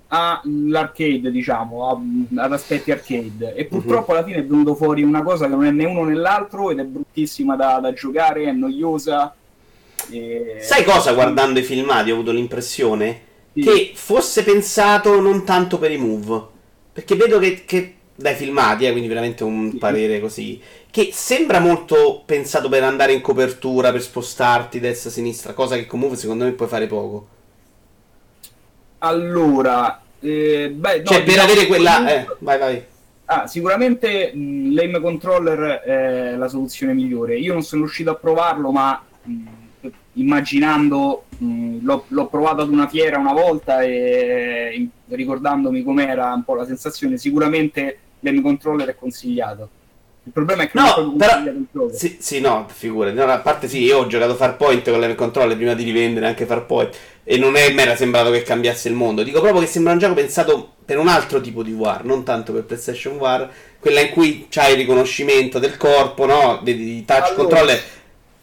[0.09, 3.55] all'arcade, diciamo, a, ad aspetti arcade.
[3.55, 3.69] E mhm.
[3.69, 6.69] purtroppo alla fine è venuto fuori una cosa che non è né uno né l'altro
[6.69, 9.33] ed è bruttissima da, da giocare, è noiosa
[10.11, 10.57] e...
[10.61, 13.21] Sai cosa guardando i filmati ho avuto l'impressione?
[13.53, 13.61] Sì.
[13.61, 16.57] Che fosse pensato non tanto per i move.
[16.93, 20.59] Perché vedo che, che dai filmati, eh, quindi veramente un parere così,
[20.91, 26.17] che sembra molto pensato per andare in copertura, per spostarti destra sinistra, cosa che comunque
[26.17, 27.27] secondo me puoi fare poco.
[28.99, 32.07] Allora, eh, beh, no, cioè per diciamo avere quella...
[32.07, 32.83] Eh, vai, vai.
[33.25, 37.37] Ah, sicuramente l'aim controller è la soluzione migliore.
[37.37, 39.43] Io non sono riuscito a provarlo, ma mh,
[40.13, 46.55] immaginando, mh, l'ho, l'ho, provato ad una fiera una volta e ricordandomi com'era un po'
[46.55, 49.69] la sensazione, sicuramente l'M controller è consigliato.
[50.23, 51.17] Il problema è che no, non
[51.71, 51.89] però.
[51.91, 53.15] Sì, sì, no, figurati.
[53.15, 56.45] No, a parte sì, io ho giocato Farpoint con l'M controller prima di rivendere anche
[56.45, 56.95] Farpoint
[57.31, 59.21] e non è mi era sembrato che cambiasse il mondo.
[59.21, 62.51] Dico proprio che sembra un gioco pensato per un altro tipo di war, non tanto
[62.51, 63.47] per PlayStation War,
[63.79, 66.59] quella in cui c'hai il riconoscimento del corpo, no?
[66.63, 67.81] Di, di touch allora, controller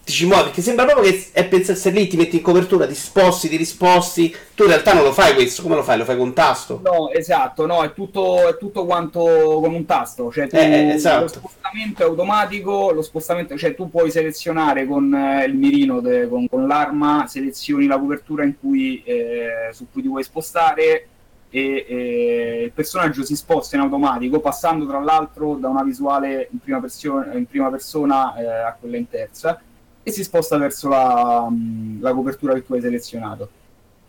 [0.06, 2.94] ti ci muovi, perché sembra proprio che è pensato lì, ti metti in copertura, ti
[2.94, 4.32] sposti, ti risposti.
[4.54, 5.98] Tu in realtà non lo fai questo, come lo fai?
[5.98, 6.80] Lo fai con un tasto?
[6.80, 9.20] No, esatto, no, è tutto, è tutto quanto
[9.60, 10.30] con un tasto.
[10.30, 11.22] Cioè, tu, eh, esatto.
[11.22, 16.28] lo spostamento è automatico, lo spostamento, cioè tu puoi selezionare con eh, il mirino, de,
[16.28, 21.08] con, con, l'arma, selezioni la copertura in cui, eh, su cui ti vuoi spostare
[21.50, 26.60] e eh, il personaggio si sposta in automatico passando tra l'altro da una visuale in
[26.60, 29.60] prima, persona, in prima persona eh, a quella in terza
[30.08, 33.50] e si sposta verso la, mm, la copertura che tu hai selezionato.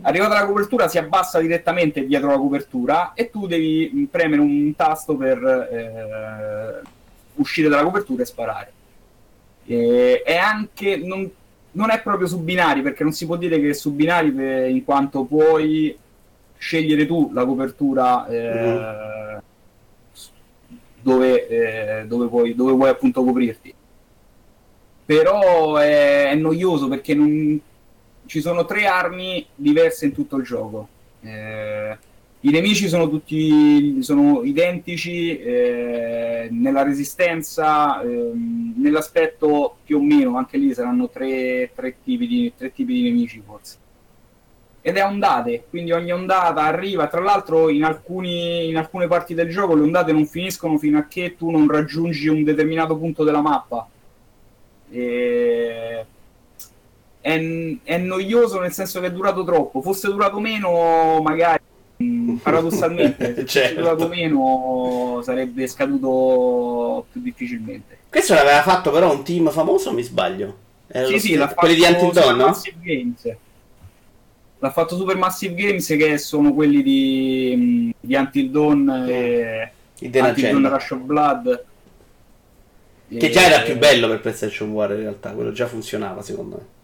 [0.01, 4.75] Arrivata la copertura si abbassa direttamente dietro la copertura e tu devi mm, premere un
[4.75, 6.87] tasto per eh,
[7.33, 8.71] uscire dalla copertura e sparare.
[9.65, 11.27] E, è anche non,
[11.71, 14.69] non, è proprio su binari perché non si può dire che è su binari per,
[14.69, 15.97] in quanto puoi
[16.59, 19.37] scegliere tu la copertura eh, mm.
[21.01, 23.73] dove, eh, dove, puoi, dove vuoi appunto coprirti
[25.07, 27.57] però è, è noioso perché non,
[28.25, 30.89] ci sono tre armi diverse in tutto il gioco.
[31.21, 31.97] Eh,
[32.41, 38.31] I nemici sono tutti sono identici eh, nella resistenza, eh,
[38.75, 43.41] nell'aspetto più o meno, anche lì saranno tre, tre, tipi di, tre tipi di nemici
[43.45, 43.77] forse.
[44.81, 47.07] Ed è ondate, quindi ogni ondata arriva.
[47.07, 51.05] Tra l'altro, in, alcuni, in alcune parti del gioco le ondate non finiscono fino a
[51.05, 53.87] che tu non raggiungi un determinato punto della mappa.
[54.89, 56.05] E
[57.27, 59.81] è, è, noioso nel senso che è durato troppo.
[59.81, 61.61] Fosse durato meno, magari
[62.01, 63.81] mm, paradossalmente, se certo.
[63.81, 67.97] fosse durato meno sarebbe scaduto più difficilmente.
[68.09, 70.65] Questo l'aveva fatto però un team famoso, mi sbaglio?
[70.87, 72.57] Era sì, sì, l'ha quelli di Antidon, no?
[74.59, 79.71] L'ha fatto Supermassive Games che sono quelli di, mm, di Until Dawn e
[80.01, 81.65] Until Dawn Rush of Blood.
[83.09, 86.75] Che già era più bello per PlayStation War in realtà, quello già funzionava secondo me.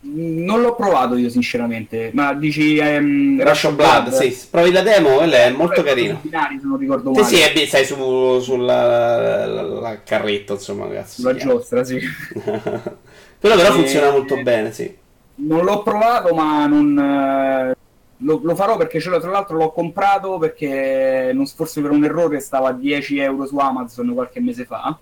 [0.00, 4.82] Non l'ho provato io sinceramente, ma dici um, Rush of Blood, Blood, sì, provi la
[4.82, 6.20] demo, è molto carino.
[6.22, 7.24] Binari, se non ricordo male.
[7.24, 11.20] Sì, sì, sei su, sulla la, la carretta, insomma, ragazzi.
[11.20, 11.98] Sulla giostra, sì.
[12.32, 13.72] però però e...
[13.72, 14.96] funziona molto bene, sì.
[15.34, 17.76] Non l'ho provato, ma non eh,
[18.18, 22.04] lo, lo, farò perché ce l'ho, tra l'altro l'ho comprato perché non, forse per un
[22.04, 24.96] errore stava a 10 euro su Amazon qualche mese fa,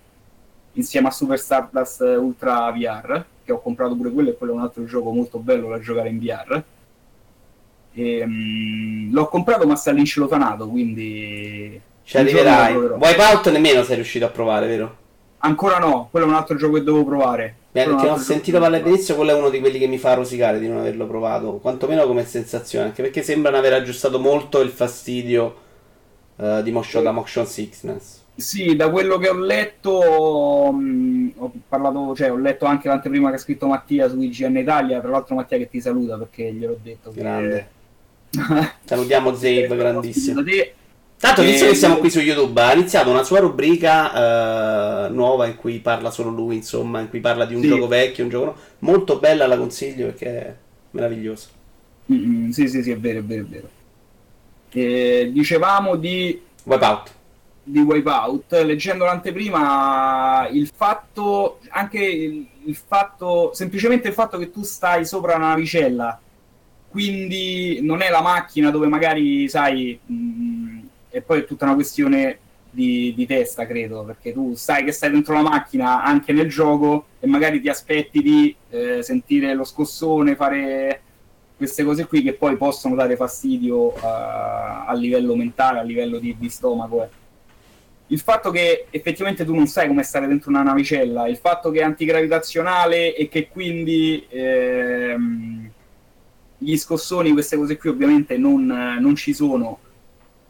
[0.77, 4.61] insieme a Super Stardust Ultra VR che ho comprato pure quello e quello è un
[4.61, 6.63] altro gioco molto bello da giocare in VR.
[7.93, 11.79] E, um, l'ho comprato ma sta l'incilofanato, quindi...
[12.03, 12.75] Ci arriverai.
[12.75, 14.97] Wipeout nemmeno sei riuscito a provare, vero?
[15.39, 17.55] Ancora no, quello è un altro gioco che devo provare.
[17.71, 20.59] Beh, perché ho sentito parlare all'inizio, quello è uno di quelli che mi fa rosicare
[20.59, 25.55] di non averlo provato, quantomeno come sensazione, anche perché sembrano aver aggiustato molto il fastidio
[26.35, 28.25] uh, di motion, da motion sickness.
[28.37, 33.29] Sì, da quello che ho letto, mh, mm, ho parlato, cioè ho letto anche l'anteprima
[33.29, 36.77] che ha scritto Mattia su IGN Italia, tra l'altro Mattia che ti saluta perché gliel'ho
[36.81, 37.11] detto.
[37.13, 37.69] Grande.
[38.37, 38.45] Che...
[38.83, 40.43] Salutiamo Zabe, grandissimo.
[41.19, 45.55] Tanto, visto che siamo qui su YouTube, ha iniziato una sua rubrica uh, nuova in
[45.55, 47.69] cui parla solo lui, insomma, in cui parla di un sì.
[47.69, 48.55] gioco vecchio, un gioco.
[48.79, 50.55] Molto bella, la consiglio perché è
[50.91, 51.47] meravigliosa.
[52.11, 53.69] Mm-hmm, sì, sì, sì, è vero, è vero, è vero.
[54.69, 56.39] E dicevamo di...
[56.65, 57.15] Wipeout
[57.67, 64.63] di Wipeout, leggendo l'anteprima, il fatto, anche il, il, fatto, semplicemente il fatto che tu
[64.63, 66.19] stai sopra una navicella,
[66.89, 71.73] quindi non è la macchina dove magari, sai, mh, mm, e poi è tutta una
[71.73, 76.47] questione di, di, testa, credo, perché tu sai che stai dentro la macchina anche nel
[76.47, 81.01] gioco e magari ti aspetti di eh, sentire lo scossone, fare
[81.57, 86.35] queste cose qui che poi possono dare fastidio uh, a livello mentale, a livello di,
[86.37, 87.03] di stomaco.
[87.03, 87.25] Eh
[88.07, 91.79] il fatto che effettivamente tu non sai come stare dentro una navicella, il fatto che
[91.79, 95.69] è antigravitazionale e che quindi ehm,
[96.57, 99.79] gli scossoni, queste cose qui ovviamente non, non ci sono.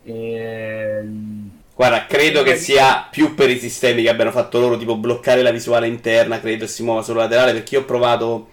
[0.04, 5.44] Ehm, Guarda, credo che sia più per i sistemi che abbiano fatto loro, tipo bloccare
[5.44, 8.50] la visuale interna, credo si muova solo laterale, perché io ho provato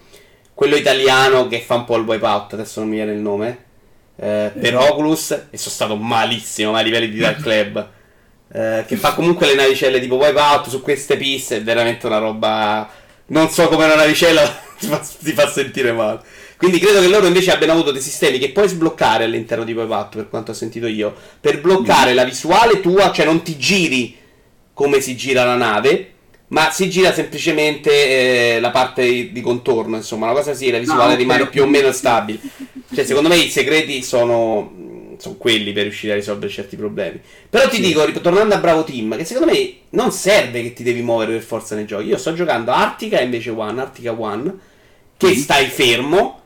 [0.53, 3.65] quello italiano che fa un po' il wipeout, adesso non mi viene il nome,
[4.15, 7.93] eh, per Oculus, e sono stato malissimo a livelli di Dark Club.
[8.53, 12.89] Eh, che fa comunque le navicelle tipo Wipeout su queste piste, è veramente una roba...
[13.27, 14.41] Non so come una navicella
[14.77, 16.21] ti, fa, ti fa sentire male.
[16.57, 20.15] Quindi credo che loro invece abbiano avuto dei sistemi che puoi sbloccare all'interno di Wipeout,
[20.15, 22.15] per quanto ho sentito io, per bloccare mm.
[22.15, 24.17] la visuale tua, cioè non ti giri
[24.73, 26.13] come si gira la nave,
[26.47, 31.13] ma si gira semplicemente eh, la parte di, contorno, insomma, una cosa sì, la visuale
[31.13, 32.39] no, rimane più o meno stabile.
[32.93, 34.71] Cioè, secondo me i segreti sono
[35.17, 37.19] sono quelli per riuscire a risolvere certi problemi.
[37.49, 37.81] Però ti sì.
[37.81, 41.41] dico, tornando a Bravo Team, che secondo me non serve che ti devi muovere per
[41.41, 42.07] forza nei giochi.
[42.07, 44.53] Io sto giocando Artica invece One, Artica One,
[45.17, 45.33] che mm.
[45.33, 46.41] stai fermo.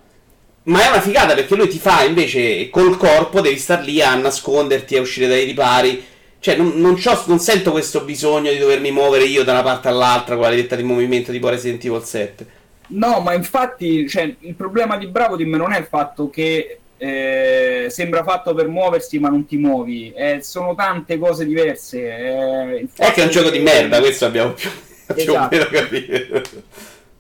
[0.64, 4.14] Ma è una figata perché lui ti fa invece col corpo, devi star lì a
[4.16, 6.04] nasconderti, a uscire dai ripari.
[6.40, 10.36] Cioè, non, non, non, sento questo bisogno di dovermi muovere io da una parte all'altra
[10.36, 12.58] con la letta di movimento tipo Resident Evil 7.
[12.90, 17.88] No, ma infatti, cioè, il problema di Bravo Team non è il fatto che eh,
[17.90, 20.12] sembra fatto per muoversi ma non ti muovi.
[20.12, 24.52] Eh, sono tante cose diverse eh, è che è un gioco di merda questo abbiamo
[24.52, 24.70] più,
[25.16, 25.16] esatto.
[25.16, 26.42] più o meno capito.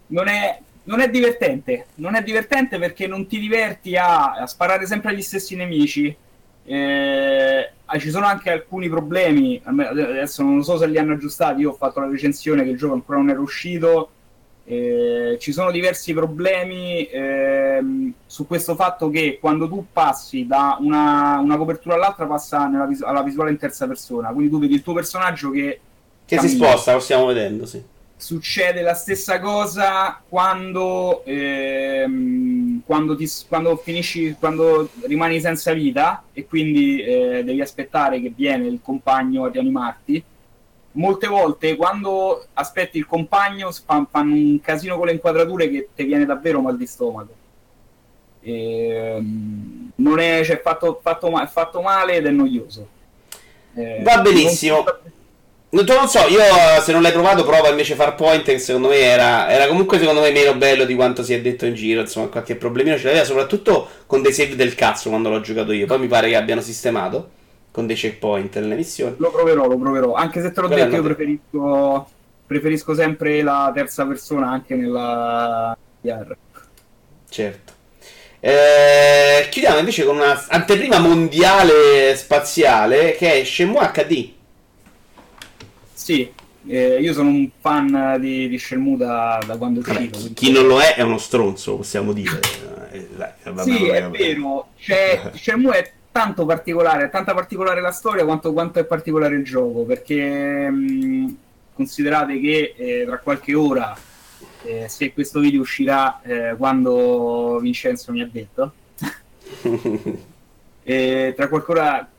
[0.08, 4.86] Non è, non è divertente non è divertente perché non ti diverti a, a sparare
[4.86, 6.16] sempre agli stessi nemici.
[6.66, 11.72] Eh, ah, ci sono anche alcuni problemi, adesso non so se li hanno aggiustati, io
[11.72, 14.12] ho fatto la recensione che il gioco ancora non era uscito,
[14.66, 17.82] eh, ci sono diversi problemi eh,
[18.26, 23.02] su questo fatto che quando tu passi da una, una copertura all'altra passa nella vis-
[23.02, 25.80] alla visuale in terza persona, quindi tu vedi il tuo personaggio che...
[26.26, 27.82] Che si sposta, lo stiamo vedendo, sì.
[28.16, 36.46] Succede la stessa cosa quando, ehm, quando, ti, quando, finisci, quando rimani senza vita e
[36.46, 40.24] quindi eh, devi aspettare che viene il compagno a rianimarti.
[41.00, 43.72] Molte volte quando aspetti il compagno
[44.12, 47.34] fanno un casino con le inquadrature che ti viene davvero mal di stomaco.
[48.42, 52.88] E, ehm, non è cioè, fatto, fatto, fatto male ed è noioso.
[53.76, 54.84] Eh, Va benissimo.
[55.70, 56.42] Non non, non so, io
[56.82, 60.32] se non l'hai provato prova invece Farpoint che secondo me era, era, comunque secondo me
[60.32, 63.88] meno bello di quanto si è detto in giro, insomma qualche problemino ce l'aveva soprattutto
[64.08, 67.38] con dei save del cazzo quando l'ho giocato io, poi mi pare che abbiano sistemato
[67.72, 69.16] con dei checkpoint nelle missioni.
[69.18, 72.10] Lo proverò, lo proverò, anche se te l'ho Però detto io preferisco,
[72.46, 76.36] preferisco sempre la terza persona anche nella VR.
[77.30, 77.74] Certo.
[78.40, 84.38] Eh, chiudiamo invece con una anteprima mondiale spaziale che è Shenmue HD
[86.10, 86.32] sì,
[86.66, 90.18] eh, io sono un fan di, di Shenmue da, da quando è uscito.
[90.18, 92.40] Chi, chi non lo è è uno stronzo, possiamo dire.
[92.92, 94.70] Eh, dai, vabbè, sì, vabbè, è vero.
[94.78, 99.46] Cioè, Shenmue è tanto particolare, è tanta particolare la storia quanto, quanto è particolare il
[99.46, 101.38] gioco, perché mh,
[101.74, 103.96] considerate che eh, tra qualche ora,
[104.64, 108.74] eh, se questo video uscirà eh, quando Vincenzo mi ha detto,
[110.84, 112.10] eh, tra qualche ora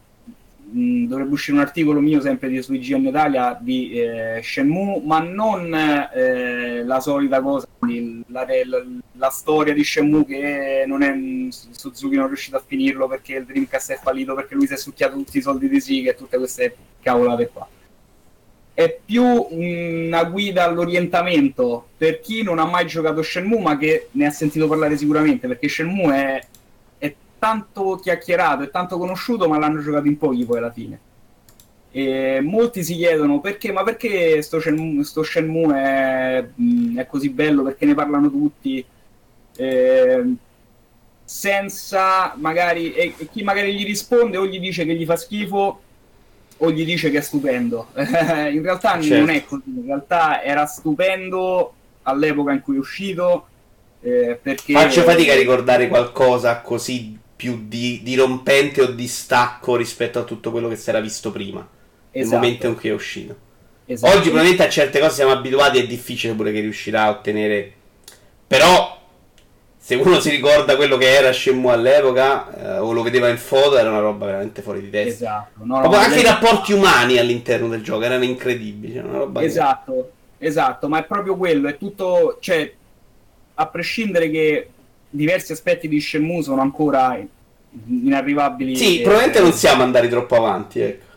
[0.72, 5.74] dovrebbe uscire un articolo mio sempre di su IGN Italia di eh, Shenmue, ma non
[5.74, 7.66] eh, la solita cosa,
[8.26, 11.12] la, la, la, storia di Shenmue che non è
[11.50, 14.76] Suzuki non è riuscito a finirlo perché il Dreamcast è fallito, perché lui si è
[14.76, 17.68] succhiato tutti i soldi di Sega e tutte queste cavolate qua.
[18.72, 24.26] È più una guida all'orientamento per chi non ha mai giocato Shenmue, ma che ne
[24.26, 26.46] ha sentito parlare sicuramente, perché Shenmue è
[27.40, 31.00] tanto chiacchierato e tanto conosciuto, ma l'hanno giocato in pochi poi alla fine.
[31.90, 36.44] E molti si chiedono perché, ma perché sto Shenmue, sto Shenmue è,
[36.96, 38.84] è, così bello, perché ne parlano tutti,
[39.56, 40.24] eh,
[41.24, 45.80] senza magari, e, e, chi magari gli risponde o gli dice che gli fa schifo
[46.58, 47.88] o gli dice che è stupendo.
[47.96, 49.18] in realtà certo.
[49.18, 51.72] non è così, in realtà era stupendo
[52.02, 53.46] all'epoca in cui è uscito.
[54.02, 54.74] Eh, perché...
[54.74, 60.50] Faccio fatica a ricordare qualcosa così più di, dirompente o di stacco rispetto a tutto
[60.50, 61.66] quello che si era visto prima.
[62.10, 62.34] Esatto.
[62.34, 63.34] Nel momento in cui è uscito.
[63.86, 64.14] Esatto.
[64.14, 67.72] Oggi probabilmente a certe cose siamo abituati, è difficile pure che riuscirà a ottenere.
[68.46, 69.00] Però
[69.78, 73.78] se uno si ricorda quello che era Shenmue all'epoca eh, o lo vedeva in foto
[73.78, 77.66] era una roba veramente fuori di testa esatto no, no, anche i rapporti umani all'interno
[77.66, 79.02] del gioco erano incredibili
[79.38, 80.46] esatto che...
[80.46, 82.70] esatto ma è proprio quello è tutto cioè
[83.54, 84.68] a prescindere che
[85.10, 87.20] diversi aspetti di Shenmue sono ancora
[87.86, 88.76] inarrivabili.
[88.76, 91.08] Sì, e, probabilmente non siamo andati troppo avanti, ecco.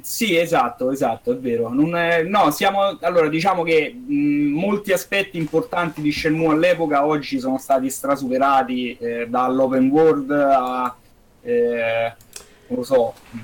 [0.00, 1.70] Sì, esatto, esatto, è vero.
[1.94, 7.58] È, no, siamo, allora, diciamo che mh, molti aspetti importanti di Shenmue all'epoca oggi sono
[7.58, 10.96] stati strasuperati eh, dall'open world a,
[11.42, 12.12] eh,
[12.68, 13.38] non lo so, mh,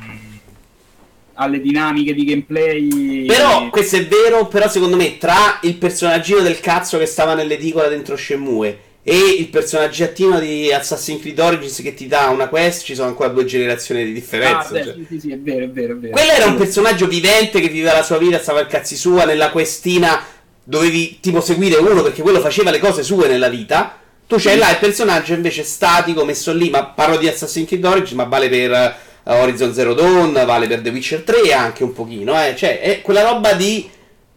[1.41, 3.25] alle dinamiche di gameplay.
[3.25, 7.89] Però questo è vero, però secondo me tra il personaggino del cazzo che stava nell'edicola
[7.89, 12.95] dentro Shenmue e il personaggettino di Assassin's Creed Origins che ti dà una quest, ci
[12.95, 14.79] sono ancora due generazioni di differenza.
[14.79, 14.95] Ah, cioè.
[14.95, 16.13] sì, sì, sì, è vero, è vero, è vero.
[16.13, 19.51] Quello era un personaggio vivente che viveva la sua vita, stava al cazzi sua, nella
[19.51, 20.23] questina
[20.63, 23.99] dovevi tipo seguire uno perché quello faceva le cose sue nella vita.
[24.27, 28.13] Tu c'hai là il personaggio invece statico messo lì, ma parlo di Assassin's Creed Origins,
[28.13, 32.55] ma vale per Horizon Zero Dawn, vale per The Witcher 3 anche un pochino, eh.
[32.57, 33.89] Cioè, è quella roba di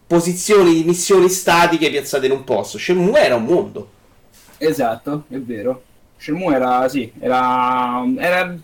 [0.05, 2.77] posizioni, di missioni statiche piazzate in un posto.
[2.77, 3.89] Shenmue era un mondo.
[4.57, 5.83] Esatto, è vero.
[6.17, 8.57] Shenmue era, sì, era, era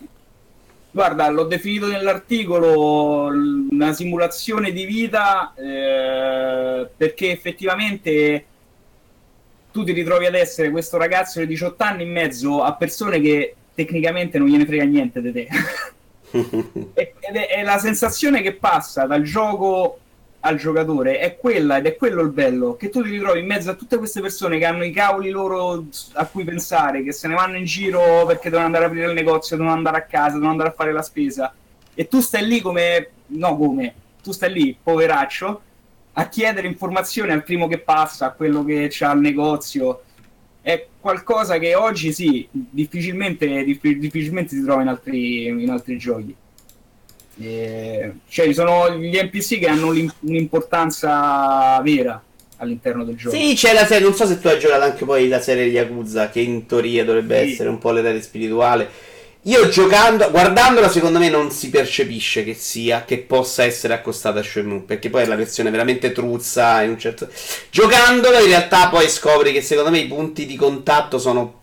[0.92, 3.26] Guarda, l'ho definito nell'articolo
[3.70, 8.44] una simulazione di vita eh, perché effettivamente
[9.70, 13.54] tu ti ritrovi ad essere questo ragazzo di 18 anni in mezzo a persone che
[13.72, 15.48] tecnicamente non gliene frega niente di te.
[16.30, 19.98] ed è, è, la sensazione che passa dal gioco
[20.40, 23.70] al giocatore è quella ed è quello il bello che tu ti ritrovi in mezzo
[23.70, 27.34] a tutte queste persone che hanno i cavoli loro a cui pensare che se ne
[27.34, 30.50] vanno in giro perché devono andare a aprire il negozio devono andare a casa devono
[30.50, 31.52] andare a fare la spesa.
[31.94, 35.60] E tu stai lì come no come tu stai lì poveraccio
[36.14, 40.02] a chiedere informazioni al primo che passa a quello che c'ha il negozio
[40.62, 46.34] è qualcosa che oggi sì, difficilmente, difficilmente si trova in altri, in altri giochi.
[47.42, 49.88] E, cioè, ci sono gli NPC che hanno
[50.20, 52.22] un'importanza vera
[52.56, 53.34] all'interno del gioco.
[53.34, 56.28] Sì, c'è la serie, non so se tu hai giocato anche poi la serie Yakuza,
[56.28, 57.52] che in teoria dovrebbe sì.
[57.52, 58.88] essere un po' l'erede spirituale.
[59.44, 64.42] Io giocando, guardandola, secondo me non si percepisce che sia, che possa essere accostata a
[64.42, 66.82] Shenmue, perché poi è la versione veramente truzza.
[66.82, 67.26] In un certo...
[67.70, 71.60] Giocandola, in realtà, poi scopri che secondo me i punti di contatto sono.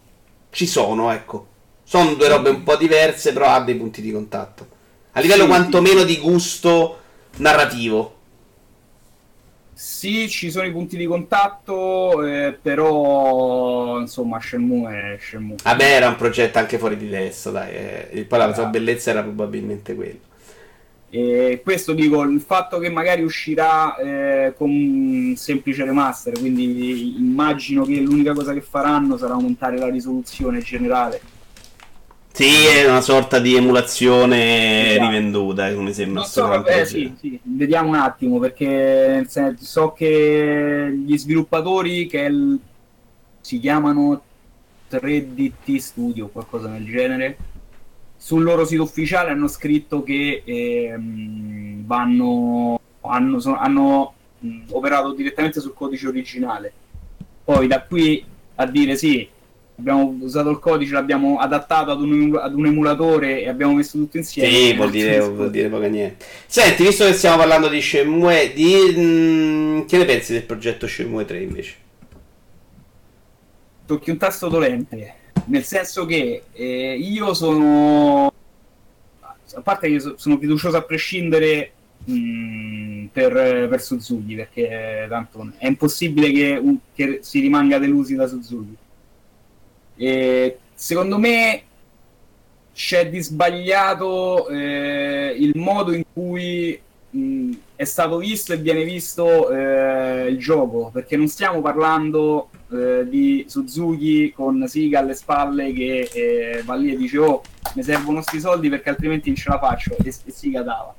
[0.50, 1.48] ci sono, ecco.
[1.84, 4.68] Sono due robe un po' diverse, però ha dei punti di contatto.
[5.12, 6.06] A livello sì, quantomeno sì.
[6.08, 7.00] di gusto
[7.38, 8.17] narrativo.
[9.78, 15.58] Sì, ci sono i punti di contatto, eh, però insomma Shenmue è Shenmue.
[15.62, 17.76] Vabbè, era un progetto anche fuori di testa, dai.
[18.10, 18.70] Eh, poi la sua esatto.
[18.72, 20.18] bellezza era probabilmente quello.
[21.12, 27.86] E questo dico, il fatto che magari uscirà eh, con un semplice remaster, quindi immagino
[27.86, 31.22] che l'unica cosa che faranno sarà aumentare la risoluzione generale
[32.38, 35.10] sì, è una sorta di emulazione esatto.
[35.10, 36.22] rivenduta, come sembra.
[36.22, 42.20] Non so, vabbè, sì, sì, vediamo un attimo, perché senso, so che gli sviluppatori che
[42.22, 42.60] il,
[43.42, 44.22] si chiamano
[44.92, 47.38] 3DT Studio o qualcosa del genere,
[48.18, 54.14] sul loro sito ufficiale hanno scritto che ehm, vanno, hanno, sono, hanno
[54.70, 56.72] operato direttamente sul codice originale.
[57.44, 58.24] Poi da qui
[58.56, 59.28] a dire sì,
[59.80, 64.18] abbiamo usato il codice, l'abbiamo adattato ad un, ad un, emulatore e abbiamo messo tutto
[64.18, 64.50] insieme.
[64.52, 66.26] Sì, vuol dire, vuol dire poco niente.
[66.48, 70.88] Senti, visto che stiamo parlando di Shenmue, di, mh, mm, che ne pensi del progetto
[70.88, 71.76] Shenmue 3 invece?
[73.86, 75.14] Tocchi un tasto dolente,
[75.46, 78.34] nel senso che eh, io sono...
[79.54, 81.72] A parte che sono fiducioso a prescindere
[82.04, 86.62] mh, mm, per, per, Suzuki, perché tanto è impossibile che,
[86.94, 88.76] che si rimanga delusi da Suzuki
[89.98, 91.64] e secondo me
[92.74, 96.80] c'è di sbagliato eh, il modo in cui
[97.10, 103.08] mh, è stato visto e viene visto eh, il gioco, perché non stiamo parlando eh,
[103.10, 107.42] di Suzuki con Siga alle spalle che eh, va lì e dice oh
[107.74, 110.94] mi servono questi soldi perché altrimenti non ce la faccio e, e Siga dava.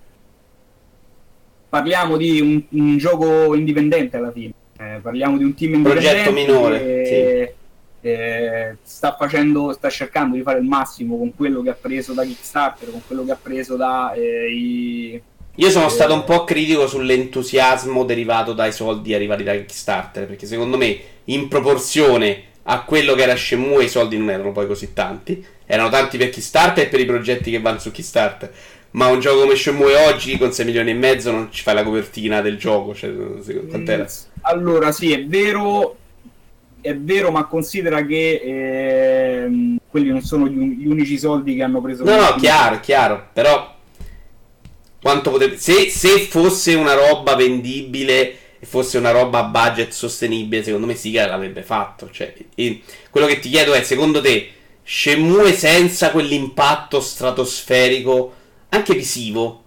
[1.68, 6.22] Parliamo di un, un gioco indipendente alla fine, eh, parliamo di un team indipendente.
[6.22, 6.78] Progetto minore.
[6.78, 7.57] Che, sì
[8.12, 12.24] eh, sta facendo, sta cercando di fare il massimo con quello che ha preso da
[12.24, 15.22] Kickstarter, con quello che ha preso da eh, i,
[15.60, 20.46] io sono eh, stato un po' critico sull'entusiasmo derivato dai soldi arrivati da Kickstarter, perché
[20.46, 24.92] secondo me in proporzione a quello che era Shenmue i soldi non erano poi così
[24.92, 28.52] tanti, erano tanti per Kickstarter e per i progetti che vanno su Kickstarter.
[28.90, 31.82] Ma un gioco come Shenmue oggi con 6 milioni e mezzo non ci fai la
[31.82, 33.12] copertina del gioco, cioè,
[33.68, 34.06] quant'era?
[34.42, 35.96] Allora, sì, è vero,
[36.80, 42.04] è vero, ma considera che eh, quelli non sono gli, unici soldi che hanno preso.
[42.04, 43.76] No, no, chiaro, chiaro, però
[45.00, 45.56] quanto potrebbe...
[45.58, 50.94] Se, se, fosse una roba vendibile e fosse una roba a budget sostenibile, secondo me
[50.94, 52.10] che l'avrebbe fatto.
[52.10, 52.34] Cioè,
[53.10, 54.50] quello che ti chiedo è, secondo te,
[54.82, 58.34] Shenmue senza quell'impatto stratosferico,
[58.70, 59.62] anche visivo,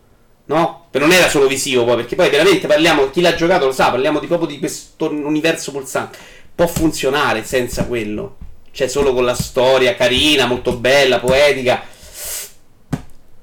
[0.46, 0.88] no?
[0.90, 3.92] Per non era solo visivo poi, perché poi veramente parliamo, chi l'ha giocato lo sa,
[3.92, 6.18] parliamo di proprio di questo universo pulsante
[6.62, 8.38] può funzionare senza quello.
[8.70, 11.82] Cioè, solo con la storia carina, molto bella, poetica.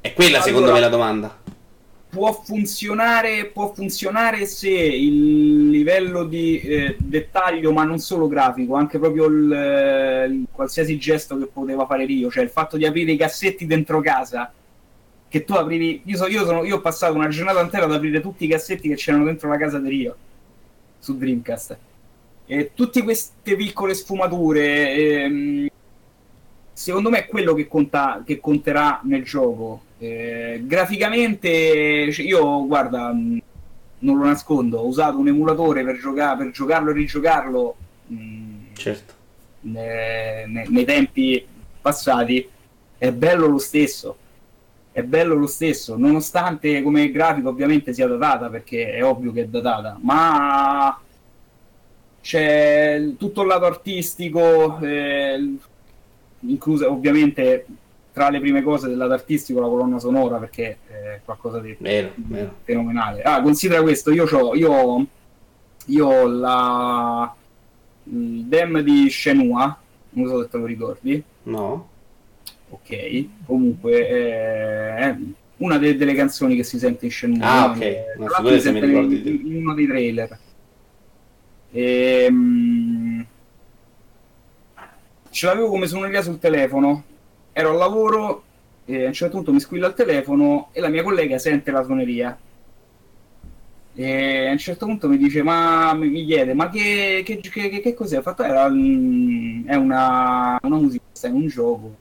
[0.01, 1.37] È quella, allora, secondo me, la domanda.
[2.11, 8.99] Può funzionare, può funzionare se il livello di eh, dettaglio, ma non solo grafico, anche
[8.99, 13.13] proprio il, eh, il, qualsiasi gesto che poteva fare Rio, cioè il fatto di aprire
[13.13, 14.53] i cassetti dentro casa.
[15.29, 16.03] Che tu aprivi.
[16.05, 18.89] Io, so, io, sono, io ho passato una giornata intera ad aprire tutti i cassetti
[18.89, 20.17] che c'erano dentro la casa di Rio
[21.01, 21.79] su Dreamcast
[22.51, 25.69] e tutte queste piccole sfumature, ehm,
[26.73, 29.83] secondo me è quello che, conta, che conterà nel gioco.
[29.99, 33.39] Eh, graficamente, cioè io guarda, mm,
[33.99, 37.77] non lo nascondo, ho usato un emulatore per, giocare, per giocarlo e rigiocarlo
[38.07, 39.13] mh, mm, certo.
[39.61, 41.47] ne, ne, nei tempi
[41.83, 42.49] passati.
[42.97, 44.17] È bello lo stesso.
[44.91, 49.47] È bello lo stesso, nonostante come grafico ovviamente sia datata, perché è ovvio che è
[49.47, 50.99] datata, ma
[52.21, 55.55] c'è tutto il lato artistico, eh,
[56.41, 57.67] inclusa ovviamente
[58.13, 62.13] tra le prime cose del lato artistico la colonna sonora perché è qualcosa di vero,
[62.17, 62.55] vero.
[62.65, 63.23] fenomenale.
[63.23, 65.07] Ah, considera questo, io ho io,
[65.87, 67.33] io la
[68.11, 69.79] il dem di Shenhua,
[70.11, 71.23] non so se te lo ricordi.
[71.45, 71.89] No.
[72.71, 75.17] Ok, comunque eh, è
[75.59, 77.47] una de- delle canzoni che si sente in Shenhua.
[77.47, 78.41] Ah, ok.
[78.41, 80.39] No, se mi ricordi in uno dei trailer.
[81.71, 83.27] Ehm...
[85.31, 87.05] ce l'avevo come suoneria sul telefono,
[87.53, 88.43] ero al lavoro,
[88.85, 91.85] e a un certo punto mi squilla il telefono e la mia collega sente la
[91.85, 92.39] suoneria.
[93.95, 97.95] E a un certo punto mi dice, ma mi chiede, ma che, che, che, che
[97.95, 98.19] cos'è?
[98.19, 98.51] Ho fatto, è
[99.75, 101.97] una, una musica, è un gioco.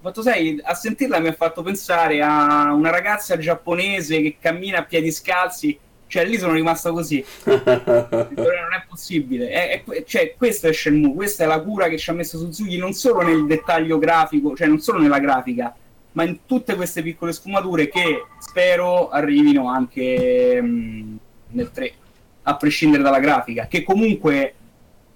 [0.00, 4.84] Fatto, sai, a sentirla mi ha fatto pensare a una ragazza giapponese che cammina a
[4.84, 5.78] piedi scalzi
[6.08, 7.24] cioè, lì sono rimasto così.
[7.44, 9.50] non è possibile.
[9.50, 12.78] È, è, cioè, questo è Shenmue, questa è la cura che ci ha messo Suzuki
[12.78, 15.74] non solo nel dettaglio grafico, cioè non solo nella grafica,
[16.12, 21.16] ma in tutte queste piccole sfumature che spero arrivino anche mh, mm,
[21.50, 21.92] nel 3,
[22.42, 24.54] a prescindere dalla grafica, che comunque,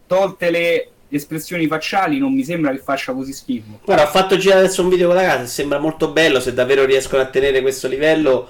[0.06, 3.80] tolte le espressioni facciali, non mi sembra che faccia così schifo.
[3.84, 6.84] Guarda, ho fatto girare adesso un video con la casa, sembra molto bello, se davvero
[6.84, 8.48] riescono a tenere questo livello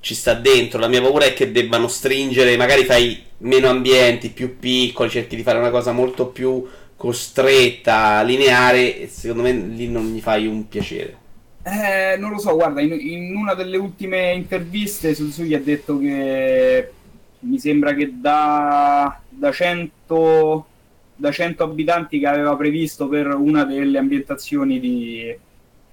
[0.00, 0.78] ci sta dentro.
[0.78, 5.42] La mia paura è che debbano stringere, magari fai meno ambienti, più piccoli, cerchi di
[5.42, 10.68] fare una cosa molto più costretta, lineare, e secondo me lì non gli fai un
[10.68, 11.16] piacere.
[11.62, 16.90] Eh, non lo so, guarda, in, in una delle ultime interviste Suzuki ha detto che
[17.40, 20.66] mi sembra che da, da 100
[21.14, 25.36] da 100 abitanti che aveva previsto per una delle ambientazioni di,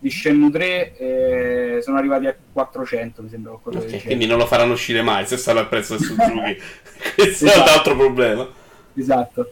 [0.06, 4.74] di Shenmue 3 eh, sono arrivati a 400 mi sembra okay, quindi non lo faranno
[4.74, 6.62] uscire mai se sarà il prezzo del Suzuki
[7.16, 7.60] questo esatto.
[7.60, 8.48] è un altro problema
[8.96, 9.52] esatto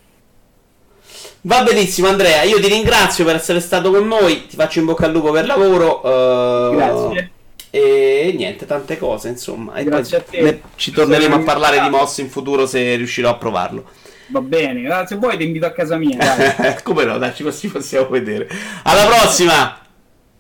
[1.42, 5.08] va benissimo Andrea io ti ringrazio per essere stato con noi ti faccio in bocca
[5.08, 7.32] al lupo per lavoro uh, grazie
[7.76, 9.74] e niente, tante cose, insomma.
[9.74, 10.62] E Grazie a te.
[10.76, 13.90] Ci torneremo a parlare di Moss in futuro se riuscirò a provarlo.
[14.28, 16.20] Va bene, se vuoi ti invito a casa mia.
[16.84, 18.48] Come no, dai, ci possiamo vedere.
[18.84, 19.83] Alla prossima!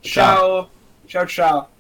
[0.03, 0.69] Ciao,
[1.07, 1.72] ciao, ciao.